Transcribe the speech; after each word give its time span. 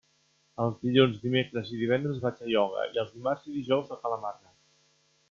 Els 0.63 0.77
dilluns, 0.85 1.19
dimecres 1.25 1.69
i 1.75 1.77
divendres 1.81 2.23
vaig 2.25 2.41
a 2.45 2.49
ioga 2.53 2.87
i 2.97 3.03
els 3.05 3.13
dimarts 3.19 3.47
i 3.53 3.55
dijous 3.59 3.93
a 3.97 3.99
ca 4.01 4.13
la 4.15 4.19
Marga. 4.25 4.55